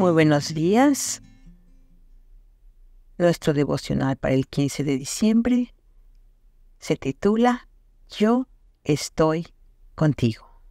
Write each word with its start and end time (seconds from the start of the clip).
Muy 0.00 0.12
buenos 0.12 0.54
días. 0.54 1.20
Nuestro 3.18 3.52
devocional 3.52 4.16
para 4.16 4.32
el 4.32 4.46
15 4.46 4.82
de 4.82 4.96
diciembre 4.96 5.74
se 6.78 6.96
titula 6.96 7.68
Yo 8.08 8.46
estoy 8.82 9.48
contigo. 9.94 10.62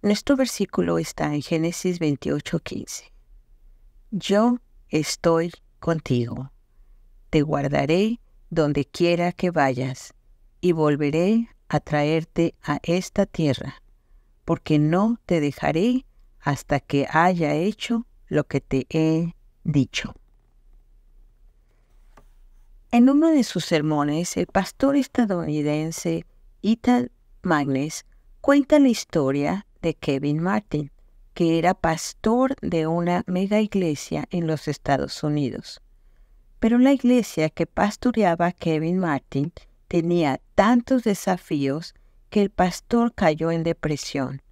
Nuestro 0.00 0.36
versículo 0.36 1.00
está 1.00 1.34
en 1.34 1.42
Génesis 1.42 1.98
28:15. 1.98 3.10
Yo 4.12 4.58
estoy 4.90 5.50
contigo. 5.80 6.52
Te 7.30 7.42
guardaré 7.42 8.20
donde 8.48 8.84
quiera 8.84 9.32
que 9.32 9.50
vayas 9.50 10.14
y 10.60 10.70
volveré 10.70 11.48
a 11.66 11.80
traerte 11.80 12.54
a 12.62 12.78
esta 12.84 13.26
tierra, 13.26 13.82
porque 14.44 14.78
no 14.78 15.18
te 15.26 15.40
dejaré 15.40 16.06
hasta 16.42 16.80
que 16.80 17.06
haya 17.10 17.54
hecho 17.54 18.06
lo 18.26 18.44
que 18.44 18.60
te 18.60 18.86
he 18.90 19.34
dicho. 19.64 20.14
En 22.90 23.08
uno 23.08 23.30
de 23.30 23.44
sus 23.44 23.64
sermones, 23.64 24.36
el 24.36 24.46
pastor 24.46 24.96
estadounidense 24.96 26.26
Ethan 26.62 27.10
Magnes 27.42 28.04
cuenta 28.40 28.78
la 28.78 28.88
historia 28.88 29.66
de 29.80 29.94
Kevin 29.94 30.42
Martin, 30.42 30.90
que 31.32 31.58
era 31.58 31.74
pastor 31.74 32.54
de 32.60 32.86
una 32.86 33.22
mega 33.26 33.60
iglesia 33.60 34.26
en 34.30 34.46
los 34.46 34.68
Estados 34.68 35.22
Unidos. 35.22 35.80
Pero 36.60 36.78
la 36.78 36.92
iglesia 36.92 37.48
que 37.48 37.66
pastoreaba 37.66 38.52
Kevin 38.52 38.98
Martin 38.98 39.52
tenía 39.88 40.40
tantos 40.54 41.04
desafíos 41.04 41.94
que 42.30 42.42
el 42.42 42.50
pastor 42.50 43.14
cayó 43.14 43.50
en 43.50 43.62
depresión 43.62 44.42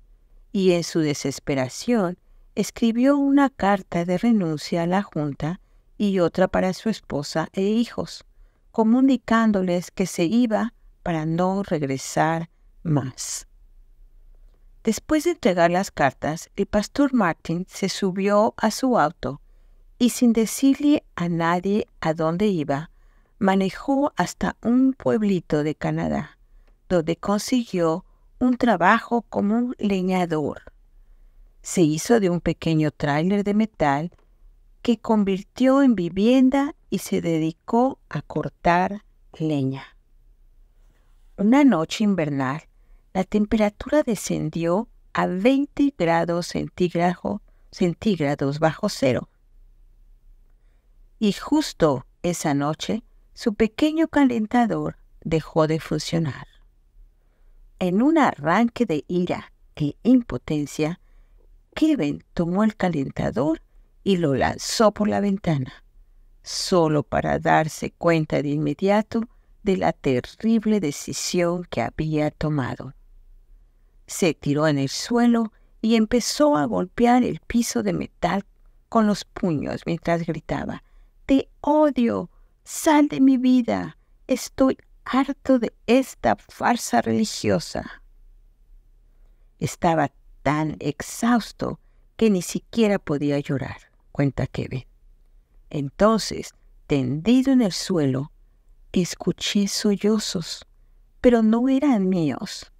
y 0.53 0.73
en 0.73 0.84
su 0.84 1.01
desesperación 1.01 2.19
escribió 2.55 3.17
una 3.17 3.51
carta 3.51 4.05
de 4.05 4.19
renuncia 4.19 4.83
a 4.83 4.87
la 4.87 5.03
Junta 5.03 5.61
y 5.97 6.19
otra 6.19 6.48
para 6.48 6.73
su 6.73 6.89
esposa 6.89 7.48
e 7.53 7.62
hijos, 7.62 8.25
comunicándoles 8.71 9.91
que 9.91 10.06
se 10.06 10.25
iba 10.25 10.75
para 11.03 11.27
no 11.27 11.62
regresar 11.62 12.51
más. 12.83 13.47
Después 14.83 15.25
de 15.25 15.33
entregar 15.33 15.71
las 15.71 15.91
cartas, 15.91 16.51
el 16.56 16.67
pastor 16.67 17.12
Martin 17.12 17.67
se 17.69 17.89
subió 17.89 18.55
a 18.56 18.71
su 18.71 18.98
auto 18.98 19.41
y 19.98 20.11
sin 20.11 20.33
decirle 20.33 21.05
a 21.17 21.28
nadie 21.28 21.87
a 22.01 22.15
dónde 22.15 22.47
iba, 22.47 22.91
manejó 23.39 24.12
hasta 24.17 24.56
un 24.62 24.95
pueblito 24.95 25.62
de 25.62 25.75
Canadá, 25.75 26.39
donde 26.89 27.17
consiguió 27.17 28.06
un 28.41 28.57
trabajo 28.57 29.23
como 29.23 29.55
un 29.55 29.77
leñador. 29.79 30.73
Se 31.63 31.83
hizo 31.83 32.21
de 32.21 32.31
un 32.31 32.41
pequeño 32.41 32.91
tráiler 32.91 33.45
de 33.45 33.53
metal 33.53 34.11
que 34.81 34.99
convirtió 34.99 35.83
en 35.83 35.95
vivienda 35.95 36.75
y 36.89 36.99
se 36.99 37.21
dedicó 37.21 37.99
a 38.09 38.23
cortar 38.23 39.05
leña. 39.39 39.85
Una 41.37 41.65
noche 41.65 42.05
invernal, 42.05 42.63
la 43.13 43.25
temperatura 43.25 44.03
descendió 44.03 44.89
a 45.13 45.27
20 45.27 45.95
grados 45.99 46.47
centígrados, 46.47 48.59
bajo 48.59 48.89
cero. 48.89 49.29
Y 51.19 51.33
justo 51.33 52.07
esa 52.23 52.55
noche, 52.55 53.03
su 53.35 53.55
pequeño 53.55 54.09
calentador 54.09 54.97
dejó 55.23 55.67
de 55.67 55.79
funcionar. 55.79 56.50
En 57.81 58.03
un 58.03 58.19
arranque 58.19 58.84
de 58.84 59.06
ira 59.09 59.55
e 59.75 59.97
impotencia, 60.03 61.00
Kevin 61.75 62.22
tomó 62.34 62.62
el 62.62 62.77
calentador 62.77 63.62
y 64.05 64.19
lo 64.19 64.34
lanzó 64.34 64.93
por 64.93 65.09
la 65.09 65.21
ventana, 65.21 65.82
solo 66.43 67.03
para 67.03 67.38
darse 67.38 67.91
cuenta 67.91 68.43
de 68.43 68.50
inmediato 68.50 69.22
de 69.62 69.78
la 69.78 69.94
terrible 69.94 70.78
decisión 70.78 71.65
que 71.71 71.81
había 71.81 72.31
tomado. 72.31 72.93
Se 74.06 74.34
tiró 74.34 74.69
en 74.69 74.76
el 74.76 74.91
suelo 74.91 75.50
y 75.81 75.94
empezó 75.94 76.59
a 76.59 76.66
golpear 76.66 77.22
el 77.22 77.41
piso 77.41 77.82
de 77.82 77.94
metal 77.94 78.44
con 78.91 79.06
los 79.06 79.25
puños 79.25 79.84
mientras 79.87 80.26
gritaba, 80.26 80.82
Te 81.25 81.49
odio, 81.62 82.28
sal 82.62 83.09
de 83.09 83.22
mi 83.22 83.38
vida, 83.38 83.97
estoy 84.26 84.76
harto 85.12 85.59
de 85.59 85.75
esta 85.87 86.37
farsa 86.37 87.03
religiosa. 87.03 88.03
Estaba 89.59 90.12
tan 90.44 90.76
exhausto 90.78 91.81
que 92.16 92.31
ni 92.31 92.43
siquiera 92.43 93.00
podía 93.00 93.41
llorar, 93.41 93.91
cuenta 94.12 94.47
Kevin. 94.47 94.84
Entonces, 95.69 96.53
tendido 96.87 97.53
en 97.53 97.60
el 97.60 97.72
suelo, 97.72 98.31
escuché 98.93 99.66
sollozos, 99.66 100.65
pero 101.20 101.43
no 101.43 101.69
eran 101.69 102.09
míos. 102.09 102.70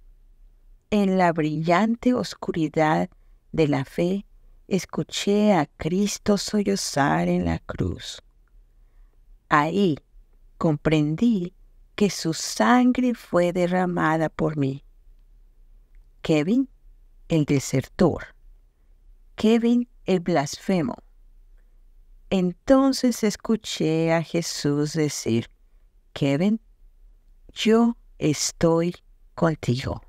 En 0.89 1.17
la 1.17 1.33
brillante 1.33 2.13
oscuridad 2.13 3.09
de 3.51 3.67
la 3.67 3.83
fe, 3.83 4.25
escuché 4.69 5.53
a 5.53 5.65
Cristo 5.65 6.37
sollozar 6.37 7.27
en 7.27 7.43
la 7.43 7.59
cruz. 7.59 8.21
Ahí 9.49 9.97
comprendí 10.57 11.53
que 12.01 12.09
su 12.09 12.33
sangre 12.33 13.13
fue 13.13 13.53
derramada 13.53 14.29
por 14.29 14.57
mí. 14.57 14.83
Kevin, 16.23 16.67
el 17.27 17.45
desertor. 17.45 18.33
Kevin, 19.35 19.87
el 20.05 20.19
blasfemo. 20.19 20.95
Entonces 22.31 23.23
escuché 23.23 24.11
a 24.13 24.23
Jesús 24.23 24.93
decir, 24.93 25.51
Kevin, 26.13 26.59
yo 27.53 27.95
estoy 28.17 28.95
contigo. 29.35 30.01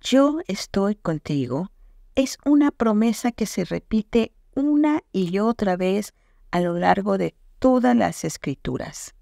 Yo 0.00 0.38
estoy 0.48 0.94
contigo 0.94 1.70
es 2.14 2.38
una 2.46 2.70
promesa 2.70 3.30
que 3.30 3.44
se 3.44 3.66
repite 3.66 4.32
una 4.54 5.02
y 5.12 5.38
otra 5.38 5.76
vez 5.76 6.14
a 6.50 6.60
lo 6.60 6.78
largo 6.78 7.18
de 7.18 7.34
todas 7.58 7.96
las 7.96 8.24
escrituras. 8.24 9.14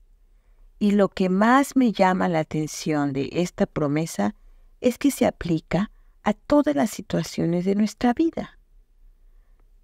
Y 0.79 0.93
lo 0.93 1.09
que 1.09 1.29
más 1.29 1.77
me 1.77 1.93
llama 1.93 2.29
la 2.29 2.41
atención 2.41 3.13
de 3.13 3.31
esta 3.33 3.67
promesa 3.67 4.35
es 4.81 4.99
que 4.99 5.11
se 5.11 5.27
aplica 5.27 5.91
a 6.23 6.33
todas 6.33 6.75
las 6.75 6.91
situaciones 6.91 7.65
de 7.65 7.75
nuestra 7.75 8.13
vida. 8.13 8.59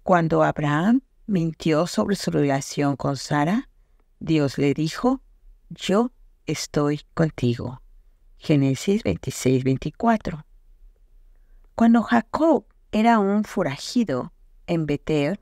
Cuando 0.03 0.43
Abraham 0.43 1.01
mintió 1.27 1.87
sobre 1.87 2.15
su 2.15 2.31
relación 2.31 2.95
con 2.95 3.17
Sara, 3.17 3.69
Dios 4.19 4.57
le 4.57 4.73
dijo, 4.73 5.21
yo 5.69 6.11
estoy 6.45 7.01
contigo. 7.13 7.81
Génesis 8.37 9.03
26, 9.03 9.63
24. 9.63 10.45
Cuando 11.75 12.03
Jacob 12.03 12.65
era 12.91 13.19
un 13.19 13.43
forajido 13.43 14.33
en 14.67 14.85
Betel, 14.85 15.39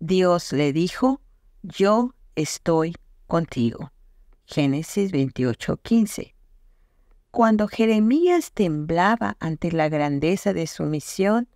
Dios 0.00 0.52
le 0.52 0.72
dijo, 0.72 1.20
yo 1.62 2.14
estoy 2.38 2.94
contigo. 3.26 3.92
Génesis 4.46 5.10
28:15. 5.12 6.34
Cuando 7.30 7.66
Jeremías 7.68 8.52
temblaba 8.52 9.36
ante 9.40 9.72
la 9.72 9.88
grandeza 9.88 10.52
de 10.52 10.66
su 10.66 10.84
misión, 10.84 11.48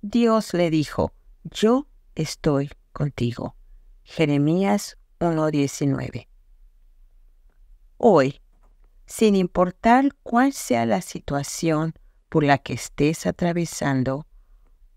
Dios 0.00 0.54
le 0.54 0.70
dijo, 0.70 1.12
yo 1.42 1.88
estoy 2.14 2.70
contigo. 2.92 3.56
Jeremías 4.04 4.96
1:19. 5.18 6.28
Hoy, 7.96 8.40
sin 9.06 9.34
importar 9.34 10.14
cuál 10.22 10.52
sea 10.52 10.86
la 10.86 11.02
situación 11.02 11.94
por 12.28 12.44
la 12.44 12.58
que 12.58 12.74
estés 12.74 13.26
atravesando, 13.26 14.26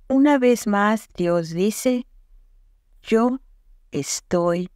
una 0.07 0.37
vez 0.37 0.67
más 0.67 1.07
Dios 1.15 1.49
dice, 1.49 2.05
yo 3.01 3.39
estoy 3.91 4.69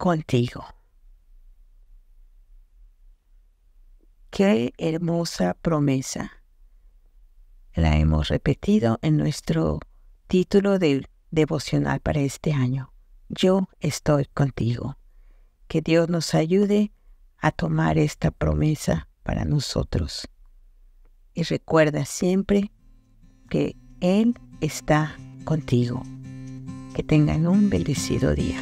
contigo. 0.00 0.64
Qué 4.30 4.72
hermosa 4.78 5.52
promesa. 5.60 6.42
La 7.74 7.98
hemos 7.98 8.28
repetido 8.28 8.98
en 9.02 9.18
nuestro 9.18 9.78
título 10.26 10.78
del 10.78 11.06
devocional 11.30 12.00
para 12.00 12.20
este 12.20 12.54
año. 12.54 12.94
Yo 13.28 13.68
estoy 13.78 14.24
contigo. 14.24 14.96
Que 15.68 15.82
Dios 15.82 16.08
nos 16.08 16.34
ayude 16.34 16.92
a 17.36 17.52
tomar 17.52 17.98
esta 17.98 18.30
promesa 18.30 19.06
para 19.22 19.44
nosotros. 19.44 20.26
Y 21.34 21.42
recuerda 21.42 22.06
siempre 22.06 22.72
que 23.50 23.76
Él 24.00 24.34
está 24.62 25.14
contigo. 25.44 26.02
Que 26.94 27.02
tengan 27.02 27.46
un 27.46 27.68
bendecido 27.68 28.34
día. 28.34 28.58